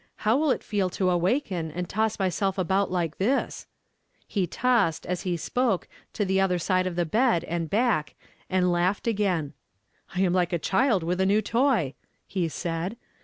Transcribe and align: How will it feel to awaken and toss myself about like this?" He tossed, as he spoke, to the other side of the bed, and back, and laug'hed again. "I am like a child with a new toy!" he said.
How 0.25 0.35
will 0.35 0.49
it 0.49 0.63
feel 0.63 0.89
to 0.97 1.11
awaken 1.11 1.69
and 1.69 1.87
toss 1.87 2.17
myself 2.17 2.57
about 2.57 2.89
like 2.89 3.19
this?" 3.19 3.67
He 4.27 4.47
tossed, 4.47 5.05
as 5.05 5.21
he 5.21 5.37
spoke, 5.37 5.87
to 6.13 6.25
the 6.25 6.41
other 6.41 6.57
side 6.57 6.87
of 6.87 6.95
the 6.95 7.05
bed, 7.05 7.43
and 7.43 7.69
back, 7.69 8.15
and 8.49 8.65
laug'hed 8.71 9.05
again. 9.07 9.53
"I 10.15 10.21
am 10.21 10.33
like 10.33 10.53
a 10.53 10.57
child 10.57 11.03
with 11.03 11.21
a 11.21 11.25
new 11.27 11.43
toy!" 11.43 11.93
he 12.25 12.49
said. 12.49 12.97